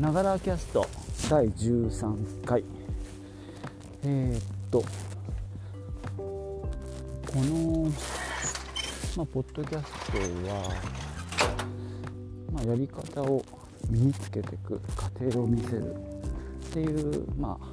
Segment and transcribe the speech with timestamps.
[0.00, 0.88] ながらキャスト
[1.28, 2.64] 第13回。
[4.02, 4.86] えー、っとこ
[7.34, 7.84] の、
[9.14, 10.18] まあ、ポッドキャスト
[10.48, 10.74] は、
[12.50, 13.44] まあ、やり方を
[13.90, 17.66] 身につけていく過程を見せるっていう、まあ、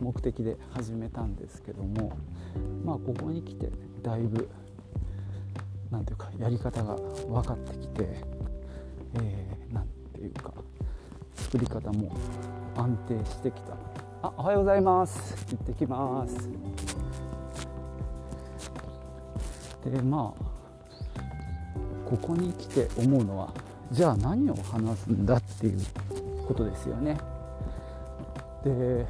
[0.00, 2.16] 目的で始めたんですけども、
[2.82, 3.68] まあ、ここに来て
[4.02, 4.48] だいぶ
[5.90, 8.08] 何ていうかやり方が分かってきて、
[9.16, 9.52] えー、
[10.22, 10.54] ていうか
[11.34, 12.10] 作り方も
[12.76, 13.74] 安定してきた。
[14.22, 15.36] あおはようございます。
[15.50, 16.48] 行ってきます。
[19.84, 20.52] でまあ
[22.08, 23.52] ここに来て思うのは
[23.90, 25.80] じゃあ何を話すんだっていう
[26.46, 27.18] ことですよね。
[28.64, 29.06] で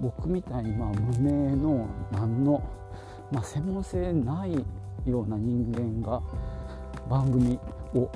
[0.00, 2.62] 僕みたいにまあ無名の何の、
[3.30, 4.64] まあ、専門性ない
[5.04, 6.22] ような人間が
[7.08, 7.58] 番組
[7.94, 8.10] を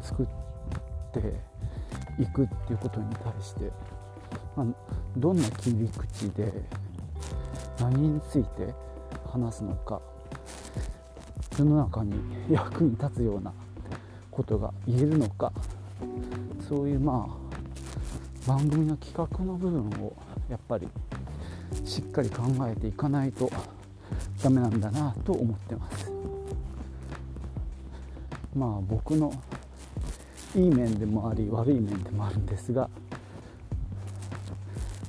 [0.00, 0.26] 作っ
[1.12, 1.47] て
[2.18, 3.70] いくっていうことに対して、
[4.56, 4.66] まあ、
[5.16, 6.52] どんな切り口で
[7.80, 8.74] 何について
[9.30, 10.00] 話すのか
[11.56, 12.14] 世の中に
[12.50, 13.52] 役に立つような
[14.30, 15.52] ことが言えるのか
[16.68, 20.16] そういうまあ番組の企画の部分を
[20.48, 20.88] やっぱり
[21.84, 23.50] しっかり考えていかないと
[24.42, 26.10] ダメなんだなと思ってます。
[28.54, 29.32] まあ僕の
[30.56, 32.88] いい面でもあり悪い面でもあるんですが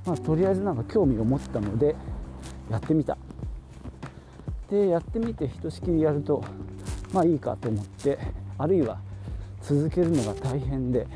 [0.05, 1.95] まあとりあえずなんか興味を持ったので
[2.69, 3.17] やってみた。
[4.69, 6.43] でやってみてひとしきりやると
[7.11, 8.19] まあいいかと思って
[8.57, 8.99] あるいは
[9.63, 11.07] 続けるのが大変で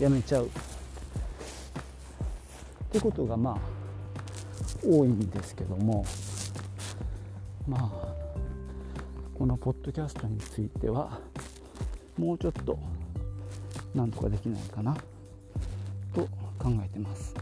[0.00, 0.46] やめちゃう。
[0.46, 0.48] っ
[2.90, 3.56] てことがまあ
[4.84, 6.04] 多いんですけども
[7.68, 7.90] まあ
[9.38, 11.20] このポッドキャストについては
[12.18, 12.78] もうちょっと
[13.94, 14.94] なんとかできないかな
[16.14, 16.22] と
[16.58, 17.34] 考えてます。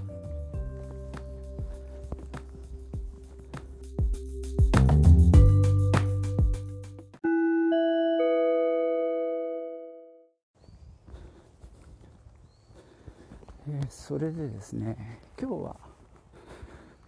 [13.69, 15.77] えそれでですね今日は、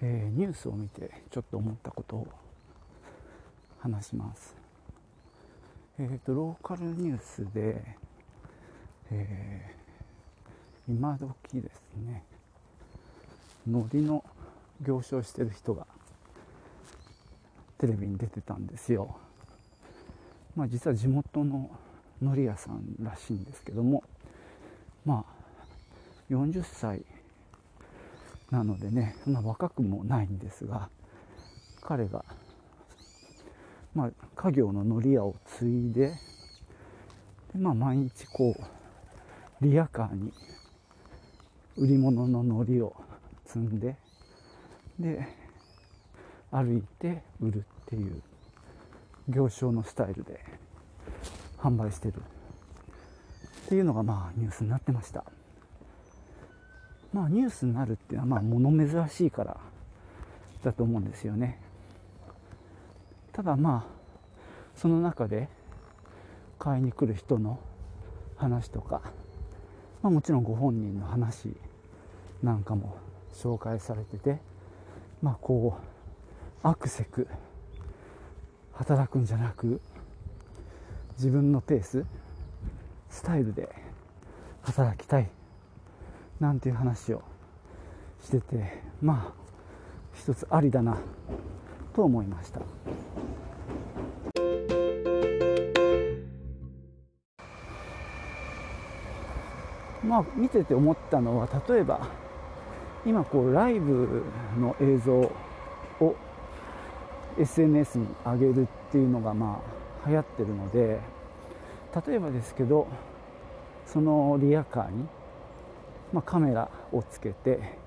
[0.00, 2.28] えー、ニュースを見てちょっと思ったことを
[3.80, 4.54] 話します。
[5.98, 7.96] えーと、ローカルニュースで、
[9.12, 12.24] えー、今時ですね
[13.66, 14.24] 海苔の
[14.80, 15.86] 行商してる人が
[17.78, 19.16] テレビに出てたんですよ。
[20.56, 21.70] まあ、実は地元の
[22.20, 24.04] 海苔屋さんらしいんですけども
[25.04, 27.04] まあ40歳
[28.50, 30.90] なのでねそんな若くもないんですが
[31.80, 32.24] 彼が
[33.94, 36.08] まあ、家業の海苔屋を継いで
[37.52, 38.81] で、まあ、毎日こう
[39.62, 40.32] リヤカーに
[41.76, 42.96] 売り物の海苔を
[43.46, 43.96] 積んで
[44.98, 45.24] で
[46.50, 48.20] 歩いて売るっていう
[49.28, 50.44] 行商のスタイルで
[51.58, 55.24] 販売してるっていうのがまあニュースになってました。
[57.12, 59.60] まあニュースになるっていうのはまあ物珍しいから
[60.64, 61.60] だと思うんですよね。
[63.32, 63.92] ただまあ
[64.74, 65.48] その中で
[66.58, 67.60] 買いに来る人の
[68.36, 69.02] 話とか、
[70.02, 71.54] まあ、もちろんご本人の話
[72.42, 72.96] なんかも
[73.32, 74.38] 紹介されてて
[75.22, 75.78] まあこ
[76.64, 77.28] うアクセク
[78.72, 79.80] 働くんじゃなく
[81.16, 82.04] 自分のペース
[83.10, 83.68] スタイルで
[84.62, 85.30] 働きたい
[86.40, 87.22] なんていう話を
[88.24, 89.42] しててまあ
[90.14, 90.98] 一つありだな
[91.94, 92.60] と思いました。
[100.04, 102.08] まあ見てて思ったのは例えば
[103.04, 104.24] 今こうライブ
[104.58, 106.16] の映像を
[107.38, 109.60] SNS に上げるっていうのがま
[110.04, 111.00] あ流行ってるので
[112.06, 112.88] 例えばですけど
[113.86, 115.06] そのリアカーに、
[116.12, 117.78] まあ、カメラをつけて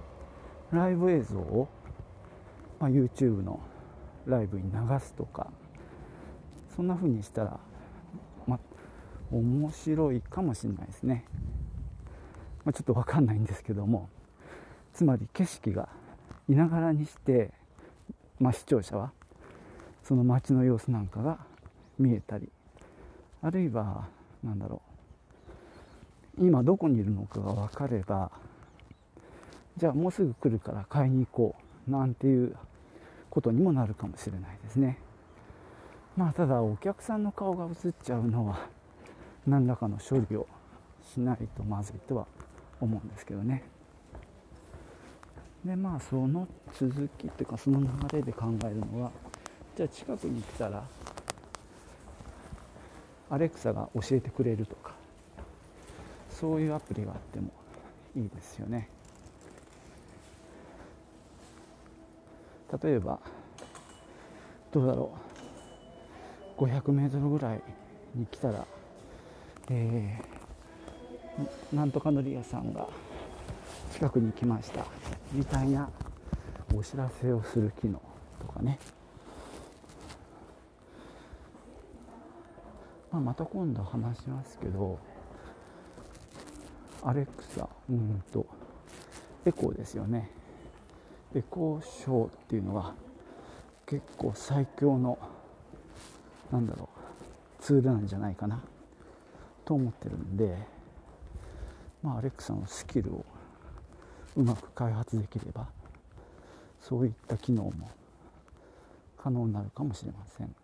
[0.71, 1.68] ライブ映像を、
[2.79, 3.59] まあ、YouTube の
[4.25, 5.51] ライブに流すとか
[6.75, 7.59] そんな風にしたら、
[8.45, 8.59] まあ、
[9.31, 11.25] 面白いかもしれないですね、
[12.65, 14.09] まあ、ちょっと分かんないんですけども
[14.94, 15.88] つまり景色が
[16.50, 17.51] いながらにして、
[18.39, 19.12] まあ、視聴者は
[20.03, 21.39] その街の様子なんかが
[21.97, 22.50] 見えたり
[23.41, 24.07] あるいは
[24.44, 24.81] 何だろ
[26.39, 28.31] う今どこにいるのかが分かれば
[29.77, 31.56] じゃあもうすぐ来るから買いに行こ
[31.88, 32.56] うなんていう
[33.29, 34.97] ことにもなるかもしれないですね。
[36.15, 38.69] まあただお客さんの顔が映っちゃうのは
[39.45, 40.47] 何らかの処理を
[41.03, 42.27] しないとまずいとは
[42.85, 43.63] 思うんですけどね。
[45.65, 49.11] でまあその続きっていうかその流れで考えるのは
[49.75, 50.83] じゃあ近くに来たら
[53.29, 54.93] アレクサが教えてくれるとか
[56.29, 57.49] そういうアプリがあっても
[58.15, 58.89] いいですよね。
[62.83, 63.19] 例えば
[64.71, 65.35] どうだろう。
[66.57, 67.61] 500メートルぐらい
[68.13, 68.65] に来たら、
[69.69, 70.34] えー、
[71.73, 72.87] なんとかのり屋さんが
[73.93, 74.85] 近くに来ました。
[75.31, 75.89] みたいな
[76.75, 78.01] お知らせをする機能
[78.39, 78.79] とかね。
[83.11, 84.99] まあ、また今度話しますけど
[87.01, 88.45] アレクサうんと
[89.45, 90.29] エコーですよね。
[91.33, 92.93] エコーショーっていうのは
[93.85, 95.17] 結構最強の
[96.51, 96.89] なんだろ
[97.59, 98.61] うツールなんじゃないかな
[99.63, 100.75] と思ってるんで
[102.06, 103.25] まあアレクサのスキルを
[104.36, 105.68] うまく開発できれば
[106.80, 107.74] そういった機能も
[109.18, 110.56] 可能になるかもしれません。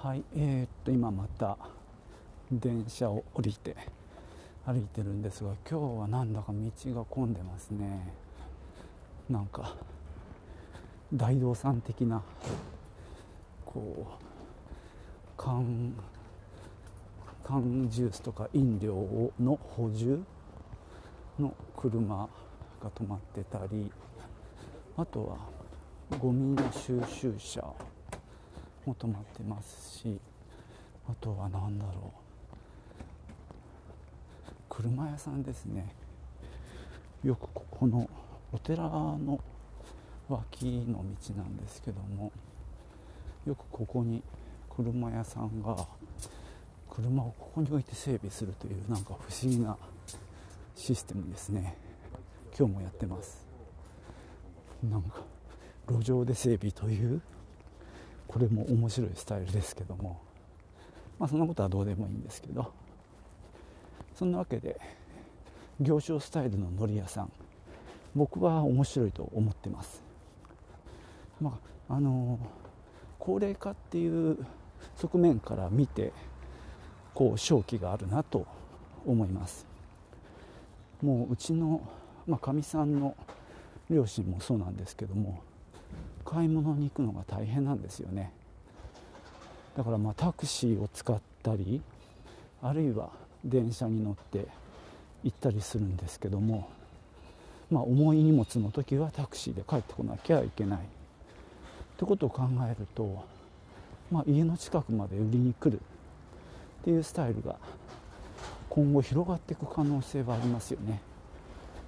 [0.00, 1.58] はいえー、っと今また
[2.52, 3.76] 電車を降りて
[4.64, 8.27] 歩いてるんですが今日はなんだか道が混んでますね
[9.28, 9.74] なんか
[11.12, 12.22] 大道さん的な
[13.64, 14.24] こう
[15.36, 15.94] 缶
[17.44, 20.22] 缶ジュースとか飲料の補充
[21.38, 22.28] の車
[22.82, 23.90] が止まってたり
[24.96, 25.38] あとは
[26.18, 27.62] ゴミの収集車
[28.84, 30.18] も止まってますし
[31.08, 32.28] あとは何だろう
[34.68, 35.88] 車屋さんですね。
[37.24, 38.08] よくここの
[38.52, 39.40] お寺の
[40.28, 42.32] 脇の道なんですけども
[43.46, 44.22] よくここに
[44.70, 45.86] 車屋さんが
[46.90, 49.76] 車をここに置いて整備するというなんか不思議な
[50.76, 51.76] システムですね。
[52.56, 53.46] 今日もやってます。
[54.82, 55.22] なんか
[55.88, 57.20] 路上で整備という
[58.26, 60.20] これも面白いスタイルですけども。
[61.18, 62.72] まあそんなことはどうでもいいんですけど。
[64.14, 64.80] そんなわけで
[65.80, 67.32] 行商スタイルののり屋さん
[68.14, 70.02] 僕は面白いと思ってます。
[71.40, 71.58] ま
[71.88, 72.38] ああの
[73.18, 74.38] 高齢化っていう
[74.96, 76.12] 側面から見て
[77.14, 78.46] こう正気があるなと
[79.06, 79.66] 思います。
[81.02, 81.80] もううちの
[82.40, 83.16] かみ、まあ、さんの
[83.88, 85.40] 両親もそうなんですけども
[86.24, 88.32] 買い物に行くのが大変なんですよね。
[89.76, 91.80] だからまあタクシーを使ったり
[92.60, 93.10] あるいは
[93.44, 94.48] 電車に乗って
[95.22, 96.68] 行ったりするんですけども、
[97.70, 100.82] まあ、重い荷物の時はタクシーで帰ってこなきゃいけないっ
[101.98, 103.24] てことを考えると、
[104.10, 107.56] まあ、家の近くまで売りに来るっていうスタイルが
[108.70, 111.00] 今後広がっていく可能性はありますよね。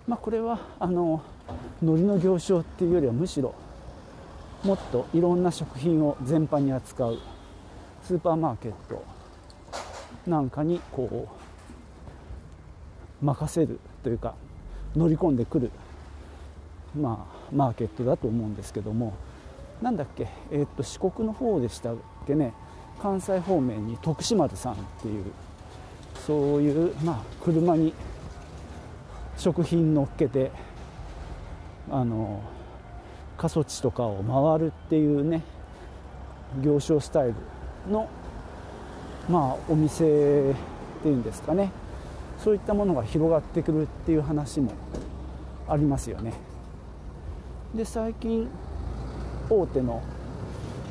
[0.07, 1.23] まあ、これはあの
[1.83, 3.55] 海苔の行商っていうよりはむしろ
[4.65, 7.19] もっといろんな食品を全般に扱う
[8.03, 9.05] スーパーマーケット
[10.27, 11.29] なんかにこ
[13.23, 14.35] う任せるというか
[14.97, 15.71] 乗り込んでくる、
[16.99, 19.15] まあ、マーケットだと思うんですけども
[19.81, 22.53] なんだっけ、えー、っと四国の方でしたっけね
[23.01, 25.25] 関西方面に徳島丸さんっていう
[26.27, 27.95] そういう、まあ、車に
[29.39, 30.51] 食品乗っけて
[31.91, 32.43] あの
[33.39, 35.43] 過疎地とかを回るっていうね
[36.63, 37.35] 行商スタイル
[37.91, 38.09] の
[39.29, 41.73] まあお店っていうんですかね。
[42.43, 44.73] そういったものが広がってくるっていう話も
[45.69, 46.33] ありますよね。
[47.75, 48.49] で最近
[49.49, 50.03] 大手の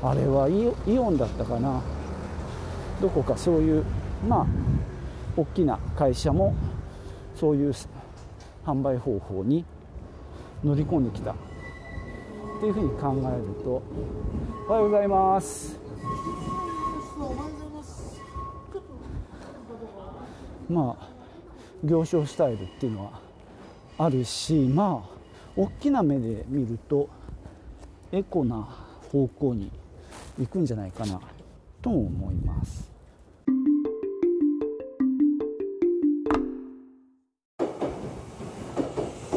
[0.01, 1.81] あれはイオンだったかな。
[3.01, 3.83] どこかそういう
[4.27, 4.45] まあ
[5.35, 6.53] 大きな会社も
[7.35, 7.73] そういう
[8.65, 9.65] 販売方法に
[10.63, 11.35] 乗り込んできたっ
[12.59, 13.81] ていうふうに考えると
[14.67, 15.79] おはようございます。
[20.69, 21.18] まあ
[21.83, 23.11] 行商スタイルっていうのは
[23.97, 25.19] あるしまあ
[25.55, 27.09] 大きな目で見ると
[28.11, 28.67] エコな
[29.11, 29.71] 方向に
[30.39, 31.19] 行くんじゃないかな
[31.81, 32.89] と思います。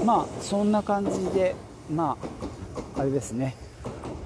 [0.04, 1.54] まあそんな感じで
[1.90, 2.16] ま
[2.96, 3.54] ああれですね。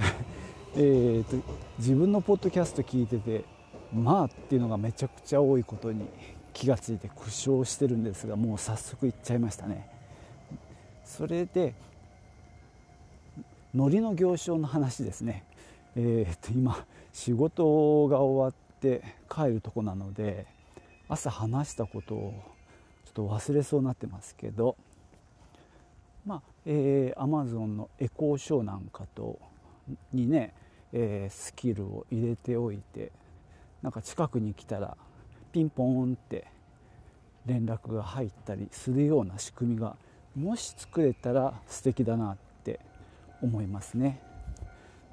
[0.76, 1.36] えと
[1.78, 3.44] 自分のポッドキャスト聞いてて
[3.92, 6.08] まあっていうのがめちゃくちゃ多いことに
[6.56, 9.90] 気がついて苦笑してるんですがもう早速行っちゃいましたね。
[11.04, 11.74] それで
[13.74, 15.44] ノリの行商の話ですね、
[15.96, 20.46] えー、っと今仕事が終わって帰るとこなので
[21.10, 22.32] 朝話したことを
[23.04, 24.76] ちょっと忘れそうになってますけど
[26.24, 29.38] まあえー、Amazon のエコーショーなんかと
[30.12, 30.54] にね、
[30.94, 33.12] えー、スキルを入れておいて
[33.82, 34.96] なんか近くに来たら
[35.56, 36.44] ピンポーンって
[37.46, 39.96] 連絡が入ったりするような仕組みが
[40.34, 42.78] もし作れたら素敵だなって
[43.40, 44.20] 思いますね。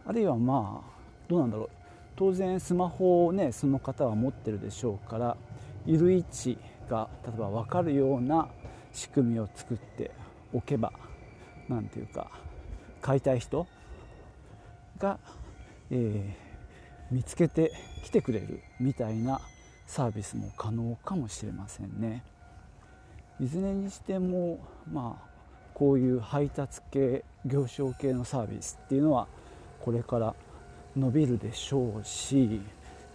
[0.05, 0.91] あるいはまあ
[1.29, 1.69] どうなんだろう。
[2.17, 5.37] 当然スマホをねその方は持ってるでしょうから
[5.85, 6.57] いる位置
[6.89, 8.49] が例えば分かるような
[8.91, 10.11] 仕組みを作って
[10.51, 10.91] おけば
[11.69, 12.29] 何ていうか
[13.01, 13.65] 買いたい人
[14.99, 15.19] が、
[15.89, 17.71] えー、見つけて
[18.03, 19.39] きてくれるみたいな
[19.87, 22.23] サービスも可能かもしれませんね。
[23.39, 24.59] いずれにしても
[24.91, 25.33] まあ
[25.73, 29.27] こういう配達系行商系のサービスっていうのは
[29.81, 30.35] これから
[30.95, 32.61] 伸びるでしょうし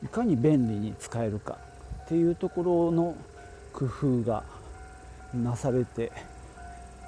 [0.02, 1.58] いかに便利に使えるか
[2.04, 3.16] っていうところの
[3.72, 4.44] 工夫が
[5.34, 6.12] なされて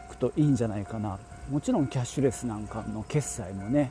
[0.09, 1.19] いくといいんじゃないかな
[1.51, 3.91] もちろんキャッシュレスなんかの決済もね、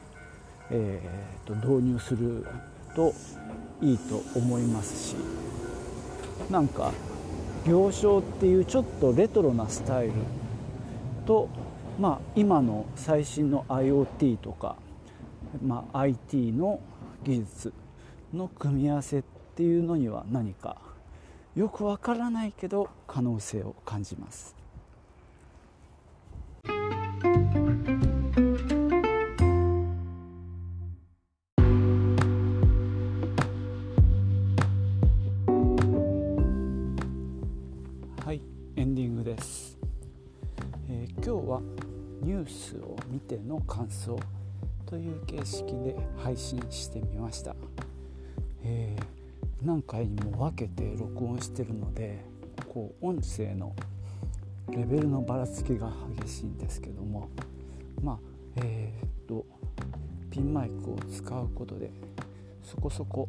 [0.70, 2.46] えー、と導入する
[2.96, 3.14] と
[3.82, 5.16] いいと思いますし
[6.50, 6.92] なんか
[7.66, 10.14] 行商っていうちょっとレトロなスタイル
[11.26, 11.50] と、
[12.00, 14.76] まあ、今の最新の IoT とか、
[15.64, 16.80] まあ、IT の
[17.24, 17.74] 技術
[18.34, 19.24] の組み合わせっ
[19.56, 20.78] ていうのには何か
[21.56, 24.59] よくわからないけど可能性を感じます。
[43.62, 44.20] 感想
[44.86, 47.56] という形式で配信してみました、
[48.64, 49.20] えー
[49.62, 52.24] 何回にも分けて録音してるので
[52.70, 53.76] こう音声の
[54.70, 57.28] レベルのばらつきが激しいんですけども。
[58.02, 58.20] まあ
[58.56, 59.46] えー、っと
[60.30, 61.92] ピンマイクを使うことで
[62.64, 63.28] そこそこ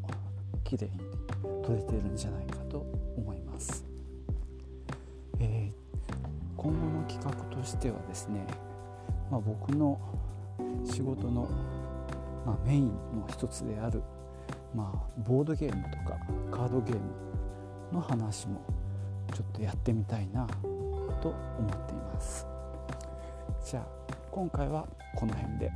[0.65, 0.93] 綺麗に
[1.65, 3.85] 撮れてるんじゃないかと思います、
[5.41, 5.73] えー、
[6.57, 8.47] 今後の企画としてはですね、
[9.31, 9.99] まあ、僕の
[10.85, 11.49] 仕事の、
[12.47, 14.03] まあ、メインの一つである
[14.75, 16.17] まあ、ボードゲームとか
[16.51, 17.01] カードゲーム
[17.93, 18.61] の話も
[19.35, 20.47] ちょっとやってみたいな
[21.21, 22.47] と思っています。
[23.65, 25.71] じゃあ今回はこの辺で。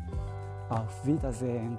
[0.71, 1.79] アフビダゼン